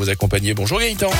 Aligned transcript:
vous 0.00 0.08
accompagner. 0.08 0.54
Bonjour 0.54 0.80
Gaëtan. 0.80 1.10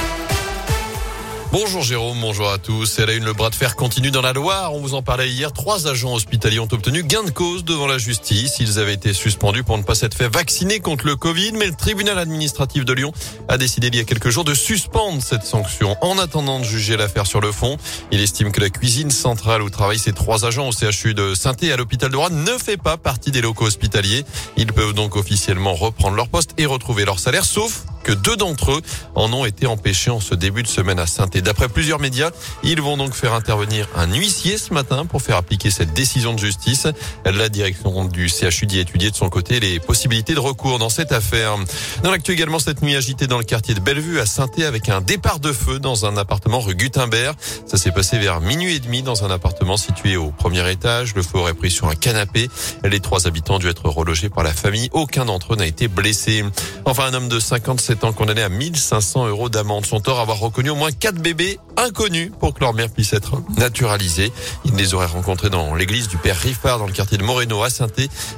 Bonjour 1.52 1.82
Jérôme, 1.82 2.20
bonjour 2.20 2.48
à 2.48 2.58
tous. 2.58 3.00
Elle 3.00 3.10
a 3.10 3.12
une 3.12 3.24
le 3.24 3.32
bras 3.32 3.50
de 3.50 3.56
fer 3.56 3.74
continue 3.74 4.12
dans 4.12 4.22
la 4.22 4.32
Loire. 4.32 4.72
On 4.72 4.80
vous 4.80 4.94
en 4.94 5.02
parlait 5.02 5.28
hier. 5.28 5.52
Trois 5.52 5.88
agents 5.88 6.14
hospitaliers 6.14 6.60
ont 6.60 6.68
obtenu 6.70 7.02
gain 7.02 7.24
de 7.24 7.30
cause 7.30 7.64
devant 7.64 7.88
la 7.88 7.98
justice. 7.98 8.58
Ils 8.60 8.78
avaient 8.78 8.94
été 8.94 9.12
suspendus 9.12 9.64
pour 9.64 9.76
ne 9.76 9.82
pas 9.82 9.96
s'être 9.96 10.14
fait 10.14 10.32
vacciner 10.32 10.78
contre 10.78 11.06
le 11.06 11.16
Covid, 11.16 11.52
mais 11.54 11.66
le 11.66 11.74
tribunal 11.74 12.18
administratif 12.18 12.84
de 12.84 12.92
Lyon 12.92 13.12
a 13.48 13.58
décidé 13.58 13.88
il 13.88 13.96
y 13.96 13.98
a 13.98 14.04
quelques 14.04 14.30
jours 14.30 14.44
de 14.44 14.54
suspendre 14.54 15.20
cette 15.20 15.42
sanction 15.42 15.96
en 16.02 16.18
attendant 16.18 16.60
de 16.60 16.64
juger 16.64 16.96
l'affaire 16.96 17.26
sur 17.26 17.40
le 17.40 17.50
fond. 17.50 17.76
Il 18.12 18.20
estime 18.20 18.52
que 18.52 18.60
la 18.60 18.70
cuisine 18.70 19.10
centrale 19.10 19.60
où 19.62 19.70
travaillent 19.70 19.98
ces 19.98 20.12
trois 20.12 20.46
agents 20.46 20.68
au 20.68 20.72
CHU 20.72 21.14
de 21.14 21.34
saint 21.34 21.56
et 21.62 21.72
à 21.72 21.76
l'hôpital 21.76 22.10
de 22.10 22.16
Rouen 22.16 22.30
ne 22.30 22.56
fait 22.58 22.78
pas 22.78 22.96
partie 22.96 23.32
des 23.32 23.42
locaux 23.42 23.66
hospitaliers. 23.66 24.24
Ils 24.56 24.72
peuvent 24.72 24.94
donc 24.94 25.16
officiellement 25.16 25.74
reprendre 25.74 26.14
leur 26.14 26.28
poste 26.28 26.52
et 26.58 26.64
retrouver 26.64 27.04
leur 27.04 27.18
salaire, 27.18 27.44
sauf 27.44 27.82
que 28.02 28.12
deux 28.12 28.36
d'entre 28.36 28.72
eux 28.72 28.82
en 29.14 29.32
ont 29.32 29.44
été 29.44 29.66
empêchés 29.66 30.10
en 30.10 30.20
ce 30.20 30.34
début 30.34 30.62
de 30.62 30.68
semaine 30.68 30.98
à 30.98 31.06
saint 31.06 31.26
-Et. 31.26 31.40
D'après 31.40 31.68
plusieurs 31.68 31.98
médias, 31.98 32.30
ils 32.62 32.80
vont 32.80 32.96
donc 32.96 33.14
faire 33.14 33.32
intervenir 33.34 33.88
un 33.96 34.12
huissier 34.12 34.58
ce 34.58 34.74
matin 34.74 35.06
pour 35.06 35.22
faire 35.22 35.36
appliquer 35.36 35.70
cette 35.70 35.92
décision 35.92 36.34
de 36.34 36.38
justice. 36.38 36.86
La 37.24 37.48
direction 37.48 38.04
du 38.04 38.28
CHU 38.28 38.66
dit 38.66 38.78
étudier 38.78 39.10
de 39.10 39.16
son 39.16 39.28
côté 39.28 39.60
les 39.60 39.80
possibilités 39.80 40.34
de 40.34 40.40
recours 40.40 40.78
dans 40.78 40.90
cette 40.90 41.12
affaire. 41.12 41.56
Dans 42.02 42.10
l'actu 42.10 42.32
également, 42.32 42.58
cette 42.58 42.82
nuit 42.82 42.96
agitée 42.96 43.26
dans 43.26 43.38
le 43.38 43.44
quartier 43.44 43.74
de 43.74 43.80
Bellevue 43.80 44.20
à 44.20 44.26
saint 44.26 44.50
avec 44.66 44.88
un 44.88 45.00
départ 45.00 45.38
de 45.38 45.52
feu 45.52 45.78
dans 45.78 46.06
un 46.06 46.16
appartement 46.16 46.60
rue 46.60 46.74
Gutenberg. 46.74 47.36
Ça 47.66 47.76
s'est 47.76 47.92
passé 47.92 48.18
vers 48.18 48.40
minuit 48.40 48.74
et 48.74 48.80
demi 48.80 49.02
dans 49.02 49.24
un 49.24 49.30
appartement 49.30 49.76
situé 49.76 50.16
au 50.16 50.30
premier 50.30 50.68
étage. 50.70 51.14
Le 51.14 51.22
feu 51.22 51.38
aurait 51.38 51.54
pris 51.54 51.70
sur 51.70 51.88
un 51.88 51.94
canapé. 51.94 52.48
Les 52.84 53.00
trois 53.00 53.26
habitants 53.26 53.56
ont 53.56 53.58
dû 53.58 53.68
être 53.68 53.88
relogés 53.88 54.28
par 54.28 54.42
la 54.42 54.52
famille. 54.52 54.88
Aucun 54.92 55.24
d'entre 55.24 55.54
eux 55.54 55.56
n'a 55.56 55.66
été 55.66 55.88
blessé. 55.88 56.44
Enfin, 56.84 57.04
un 57.06 57.14
homme 57.14 57.28
de 57.28 57.38
57 57.38 57.89
7 57.90 58.04
ans 58.04 58.12
condamné 58.12 58.42
à 58.42 58.48
1500 58.48 59.26
euros 59.26 59.48
d'amende. 59.48 59.84
Son 59.84 59.98
tort 59.98 60.20
avoir 60.20 60.38
reconnu 60.38 60.70
au 60.70 60.76
moins 60.76 60.92
quatre 60.92 61.20
bébés 61.20 61.58
inconnus 61.76 62.30
pour 62.38 62.54
que 62.54 62.60
leur 62.60 62.72
mère 62.72 62.88
puisse 62.88 63.12
être 63.14 63.42
naturalisée. 63.58 64.30
Il 64.64 64.76
les 64.76 64.94
aurait 64.94 65.06
rencontrés 65.06 65.50
dans 65.50 65.74
l'église 65.74 66.06
du 66.06 66.16
père 66.16 66.36
Riffard 66.36 66.78
dans 66.78 66.86
le 66.86 66.92
quartier 66.92 67.18
de 67.18 67.24
Moreno 67.24 67.64
à 67.64 67.68
saint 67.68 67.88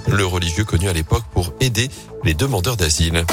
le 0.09 0.25
religieux 0.25 0.65
connu 0.65 0.89
à 0.89 0.95
l'époque 0.95 1.25
pour 1.35 1.53
aider 1.61 1.91
les 2.25 2.33
demandeurs 2.33 2.79
d'asile. 2.79 3.27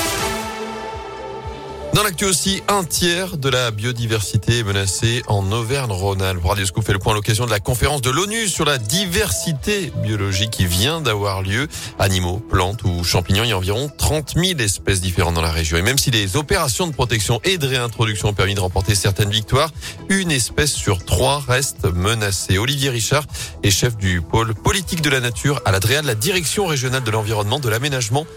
Dans 1.93 2.03
l'actu 2.03 2.25
aussi, 2.25 2.61
un 2.67 2.83
tiers 2.83 3.37
de 3.37 3.49
la 3.49 3.71
biodiversité 3.71 4.59
est 4.59 4.63
menacée 4.63 5.23
en 5.27 5.51
Auvergne-Rhône-Alpes. 5.51 6.45
Radio 6.45 6.65
Scoop 6.65 6.85
fait 6.85 6.93
le 6.93 6.99
point 6.99 7.13
à 7.13 7.15
l'occasion 7.15 7.47
de 7.47 7.51
la 7.51 7.59
conférence 7.59 8.01
de 8.01 8.11
l'ONU 8.11 8.47
sur 8.47 8.63
la 8.63 8.77
diversité 8.77 9.91
biologique 10.03 10.51
qui 10.51 10.67
vient 10.67 11.01
d'avoir 11.01 11.41
lieu. 11.41 11.67
Animaux, 11.97 12.37
plantes 12.37 12.83
ou 12.83 13.03
champignons, 13.03 13.43
il 13.43 13.49
y 13.49 13.53
a 13.53 13.57
environ 13.57 13.89
30 13.97 14.35
000 14.35 14.59
espèces 14.59 15.01
différentes 15.01 15.33
dans 15.33 15.41
la 15.41 15.51
région. 15.51 15.77
Et 15.77 15.81
même 15.81 15.97
si 15.97 16.11
les 16.11 16.37
opérations 16.37 16.85
de 16.85 16.93
protection 16.93 17.41
et 17.43 17.57
de 17.57 17.67
réintroduction 17.67 18.29
ont 18.29 18.33
permis 18.33 18.53
de 18.53 18.61
remporter 18.61 18.93
certaines 18.93 19.31
victoires, 19.31 19.71
une 20.09 20.31
espèce 20.31 20.71
sur 20.71 21.03
trois 21.03 21.39
reste 21.39 21.85
menacée. 21.85 22.59
Olivier 22.59 22.91
Richard 22.91 23.25
est 23.63 23.71
chef 23.71 23.97
du 23.97 24.21
pôle 24.21 24.53
politique 24.53 25.01
de 25.01 25.09
la 25.09 25.19
nature 25.19 25.59
à 25.65 25.71
l'ADREA 25.71 26.03
de 26.03 26.07
la 26.07 26.15
Direction 26.15 26.67
régionale 26.67 27.03
de 27.03 27.11
l'environnement, 27.11 27.59
de 27.59 27.67
l'aménagement 27.67 28.27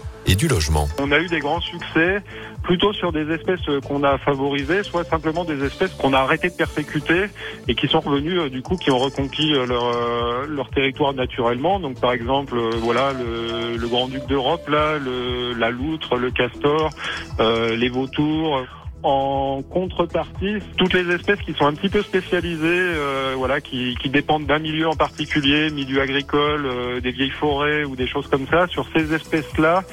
On 0.99 1.11
a 1.11 1.19
eu 1.19 1.27
des 1.27 1.39
grands 1.39 1.59
succès 1.59 2.21
plutôt 2.63 2.93
sur 2.93 3.11
des 3.11 3.29
espèces 3.31 3.65
qu'on 3.85 4.03
a 4.03 4.17
favorisées, 4.17 4.83
soit 4.83 5.03
simplement 5.03 5.43
des 5.43 5.63
espèces 5.65 5.91
qu'on 5.93 6.13
a 6.13 6.19
arrêté 6.19 6.49
de 6.49 6.55
persécuter 6.55 7.25
et 7.67 7.75
qui 7.75 7.87
sont 7.87 7.99
revenues 7.99 8.39
euh, 8.39 8.49
du 8.49 8.61
coup, 8.61 8.77
qui 8.77 8.89
ont 8.89 8.99
reconquis 8.99 9.53
euh, 9.53 9.65
leur, 9.65 9.83
euh, 9.83 10.63
territoire 10.73 11.13
naturellement. 11.13 11.79
Donc 11.79 11.99
par 11.99 12.13
exemple, 12.13 12.57
voilà 12.79 13.11
le, 13.13 13.77
le 13.77 13.87
grand 13.87 14.07
duc 14.07 14.25
d'Europe, 14.27 14.67
là, 14.69 14.97
le, 14.97 15.53
la 15.53 15.69
loutre, 15.69 16.15
le 16.15 16.31
castor, 16.31 16.89
les 17.39 17.89
vautours. 17.89 18.63
En 19.03 19.61
contrepartie, 19.69 20.59
toutes 20.77 20.93
les 20.93 21.13
espèces 21.13 21.39
qui 21.39 21.53
sont 21.53 21.65
un 21.65 21.73
petit 21.73 21.89
peu 21.89 22.01
spécialisées, 22.01 22.61
euh, 22.63 23.33
voilà, 23.37 23.59
qui, 23.59 23.95
qui 24.01 24.09
dépendent 24.09 24.45
d'un 24.45 24.59
milieu 24.59 24.87
en 24.87 24.95
particulier, 24.95 25.69
milieu 25.71 26.01
agricole, 26.01 26.65
euh, 26.65 27.01
des 27.01 27.11
vieilles 27.11 27.29
forêts 27.29 27.83
ou 27.83 27.97
des 27.97 28.07
choses 28.07 28.27
comme 28.27 28.47
ça, 28.47 28.67
sur 28.67 28.87
ces 28.95 29.13
espèces-là, 29.13 29.83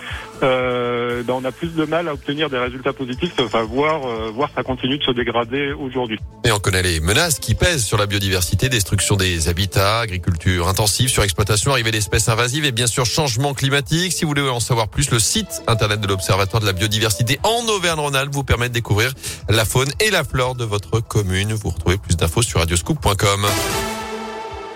euh, 0.43 1.23
ben 1.23 1.35
on 1.35 1.45
a 1.45 1.53
plus 1.53 1.75
de 1.75 1.85
mal 1.85 2.09
à 2.09 2.15
obtenir 2.15 2.49
des 2.49 2.59
résultats 2.59 2.93
positifs, 2.93 3.33
enfin 3.41 3.63
voir, 3.63 4.07
euh, 4.07 4.31
voir 4.31 4.51
ça 4.55 4.63
continue 4.63 4.99
de 4.99 5.05
se 5.05 5.11
dégrader 5.11 5.73
aujourd'hui. 5.73 6.19
Et 6.45 6.53
on 6.53 6.59
connaît 6.59 6.83
les 6.83 7.01
menaces 7.01 7.39
qui 7.39 7.55
pèsent 7.55 7.85
sur 7.85 7.99
la 7.99 8.07
biodiversité, 8.07 8.69
destruction 8.69 9.17
des 9.17 9.49
habitats, 9.49 10.01
agriculture 10.01 10.69
intensive, 10.69 11.09
surexploitation, 11.09 11.73
arrivée 11.73 11.91
d'espèces 11.91 12.29
invasives 12.29 12.65
et 12.65 12.73
bien 12.73 12.87
sûr 12.87 13.05
changement 13.05 13.55
climatique. 13.55 14.13
Si 14.13 14.25
vous 14.25 14.29
voulez 14.29 14.49
en 14.49 14.61
savoir 14.61 14.89
plus, 14.89 15.11
le 15.11 15.19
site 15.19 15.63
internet 15.67 16.01
de 16.01 16.07
l'Observatoire 16.07 16.61
de 16.61 16.67
la 16.67 16.73
biodiversité 16.73 17.39
en 17.43 17.69
Auvergne-Rhône-Alpes 17.69 18.33
vous 18.33 18.45
permet 18.45 18.69
de 18.69 18.75
découvrir 18.75 19.00
la 19.49 19.65
faune 19.65 19.91
et 20.01 20.11
la 20.11 20.25
flore 20.25 20.55
de 20.55 20.65
votre 20.65 21.01
commune. 21.01 21.53
Vous 21.53 21.71
retrouvez 21.71 21.99
plus 21.99 22.17
d'infos 22.17 22.43
sur 22.43 22.61
radioscoop.com. 22.61 23.47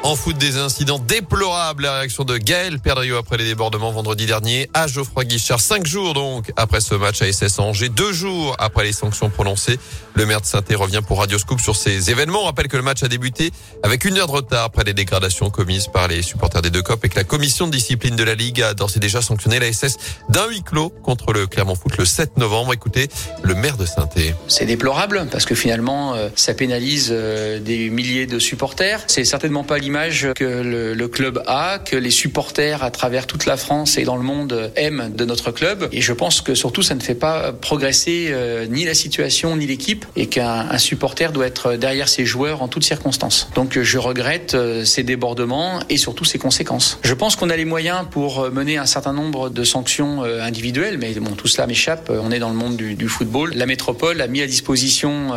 En 0.04 0.16
foot, 0.16 0.36
des 0.36 0.58
incidents 0.58 0.98
déplorables. 0.98 1.84
La 1.84 2.00
réaction 2.00 2.24
de 2.24 2.36
Gaël 2.36 2.78
Perdriau 2.78 3.16
après 3.16 3.38
les 3.38 3.44
débordements 3.44 3.90
vendredi 3.90 4.26
dernier 4.26 4.68
à 4.74 4.86
Geoffroy 4.86 5.24
Guichard. 5.24 5.60
Cinq 5.60 5.86
jours 5.86 6.12
donc 6.12 6.52
après 6.56 6.82
ce 6.82 6.94
match 6.94 7.22
à 7.22 7.32
SS 7.32 7.58
Angers. 7.58 7.88
Deux 7.88 8.12
jours 8.12 8.54
après 8.58 8.84
les 8.84 8.92
sanctions 8.92 9.30
prononcées. 9.30 9.78
Le 10.12 10.26
maire 10.26 10.42
de 10.42 10.46
saint 10.46 10.60
revient 10.74 11.00
pour 11.08 11.20
Radio 11.20 11.38
Scoop 11.38 11.58
sur 11.58 11.74
ces 11.74 12.10
événements. 12.10 12.42
On 12.42 12.44
rappelle 12.44 12.68
que 12.68 12.76
le 12.76 12.82
match 12.82 13.02
a 13.02 13.08
débuté 13.08 13.50
avec 13.82 14.04
une 14.04 14.18
heure 14.18 14.26
de 14.26 14.32
retard 14.32 14.64
après 14.64 14.84
les 14.84 14.92
dégradations 14.92 15.48
commises 15.48 15.86
par 15.86 16.06
les 16.06 16.20
supporters 16.20 16.60
des 16.60 16.70
deux 16.70 16.82
copes 16.82 17.02
et 17.06 17.08
que 17.08 17.16
la 17.16 17.24
commission 17.24 17.66
de 17.66 17.72
discipline 17.72 18.14
de 18.14 18.24
la 18.24 18.34
Ligue 18.34 18.60
a 18.60 18.74
d'ores 18.74 18.94
et 18.96 19.00
déjà 19.00 19.22
sanctionné 19.22 19.58
la 19.58 19.72
SS 19.72 19.96
d'un 20.28 20.46
huis 20.48 20.62
clos 20.62 20.90
contre 21.02 21.32
le 21.32 21.46
Clermont 21.46 21.76
Foot 21.76 21.96
le 21.96 22.04
7 22.04 22.36
novembre. 22.36 22.74
Écoutez, 22.74 23.08
le 23.42 23.54
maire 23.54 23.78
de 23.78 23.86
saint 23.86 24.06
C'est 24.48 24.66
déplorable 24.66 25.28
parce 25.32 25.46
que 25.46 25.54
finalement, 25.54 26.14
euh, 26.14 26.28
ça 26.36 26.52
pénalise 26.52 27.08
euh, 27.10 27.58
des 27.58 27.88
milliers 27.88 28.26
de 28.26 28.38
supporters. 28.38 29.02
C'est 29.06 29.24
certainement 29.24 29.64
pas 29.64 29.78
l'image 29.78 29.93
que 30.34 30.94
le, 30.94 31.08
club 31.08 31.42
a, 31.46 31.78
que 31.78 31.96
les 31.96 32.10
supporters 32.10 32.82
à 32.82 32.90
travers 32.90 33.26
toute 33.26 33.46
la 33.46 33.56
France 33.56 33.96
et 33.96 34.04
dans 34.04 34.16
le 34.16 34.22
monde 34.22 34.72
aiment 34.76 35.12
de 35.14 35.24
notre 35.24 35.52
club. 35.52 35.88
Et 35.92 36.00
je 36.00 36.12
pense 36.12 36.40
que 36.40 36.54
surtout, 36.54 36.82
ça 36.82 36.94
ne 36.94 37.00
fait 37.00 37.14
pas 37.14 37.52
progresser 37.52 38.28
euh, 38.30 38.66
ni 38.66 38.84
la 38.84 38.94
situation 38.94 39.56
ni 39.56 39.66
l'équipe 39.66 40.04
et 40.16 40.26
qu'un 40.26 40.76
supporter 40.78 41.32
doit 41.32 41.46
être 41.46 41.74
derrière 41.74 42.08
ses 42.08 42.26
joueurs 42.26 42.62
en 42.62 42.68
toutes 42.68 42.84
circonstances. 42.84 43.48
Donc 43.54 43.78
je 43.80 43.98
regrette 43.98 44.54
euh, 44.54 44.84
ces 44.84 45.02
débordements 45.02 45.80
et 45.88 45.96
surtout 45.96 46.24
ces 46.24 46.38
conséquences. 46.38 46.98
Je 47.02 47.14
pense 47.14 47.36
qu'on 47.36 47.50
a 47.50 47.56
les 47.56 47.64
moyens 47.64 48.06
pour 48.10 48.50
mener 48.50 48.78
un 48.78 48.86
certain 48.86 49.12
nombre 49.12 49.50
de 49.50 49.64
sanctions 49.64 50.24
euh, 50.24 50.42
individuelles, 50.42 50.98
mais 50.98 51.12
bon, 51.14 51.32
tout 51.32 51.48
cela 51.48 51.66
m'échappe. 51.66 52.10
On 52.10 52.30
est 52.32 52.38
dans 52.38 52.50
le 52.50 52.56
monde 52.56 52.76
du, 52.76 53.08
football. 53.08 53.52
La 53.54 53.66
métropole 53.66 54.20
a 54.20 54.26
mis 54.26 54.42
à 54.42 54.46
disposition 54.46 55.32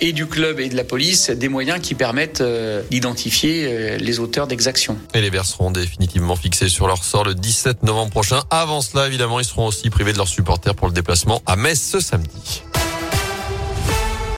et 0.00 0.12
du 0.12 0.26
club 0.26 0.60
et 0.60 0.68
de 0.68 0.76
la 0.76 0.84
police 0.84 1.30
des 1.30 1.48
moyens 1.48 1.80
qui 1.80 1.94
permettent 1.94 2.42
d'identifier 2.90 3.93
les 3.98 4.20
auteurs 4.20 4.46
d'exactions. 4.46 4.96
Et 5.14 5.20
les 5.20 5.30
Verts 5.30 5.46
seront 5.46 5.70
définitivement 5.70 6.36
fixés 6.36 6.68
sur 6.68 6.86
leur 6.86 7.02
sort 7.04 7.24
le 7.24 7.34
17 7.34 7.82
novembre 7.82 8.10
prochain. 8.10 8.42
Avant 8.50 8.80
cela, 8.80 9.06
évidemment, 9.06 9.40
ils 9.40 9.44
seront 9.44 9.66
aussi 9.66 9.90
privés 9.90 10.12
de 10.12 10.18
leurs 10.18 10.28
supporters 10.28 10.74
pour 10.74 10.88
le 10.88 10.92
déplacement 10.92 11.42
à 11.46 11.56
Metz 11.56 11.80
ce 11.80 12.00
samedi. 12.00 12.62